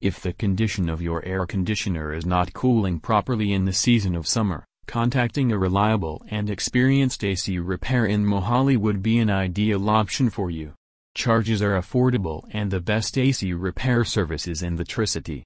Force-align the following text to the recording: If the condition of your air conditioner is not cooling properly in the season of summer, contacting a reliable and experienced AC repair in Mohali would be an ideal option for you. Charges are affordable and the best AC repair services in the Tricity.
If 0.00 0.20
the 0.20 0.34
condition 0.34 0.90
of 0.90 1.00
your 1.00 1.24
air 1.24 1.46
conditioner 1.46 2.12
is 2.12 2.26
not 2.26 2.52
cooling 2.52 3.00
properly 3.00 3.54
in 3.54 3.64
the 3.64 3.72
season 3.72 4.14
of 4.14 4.26
summer, 4.26 4.66
contacting 4.86 5.50
a 5.50 5.58
reliable 5.58 6.22
and 6.28 6.50
experienced 6.50 7.24
AC 7.24 7.58
repair 7.58 8.04
in 8.04 8.22
Mohali 8.22 8.76
would 8.76 9.02
be 9.02 9.18
an 9.20 9.30
ideal 9.30 9.88
option 9.88 10.28
for 10.28 10.50
you. 10.50 10.74
Charges 11.14 11.62
are 11.62 11.80
affordable 11.80 12.44
and 12.50 12.70
the 12.70 12.78
best 12.78 13.16
AC 13.16 13.54
repair 13.54 14.04
services 14.04 14.62
in 14.62 14.76
the 14.76 14.84
Tricity. 14.84 15.34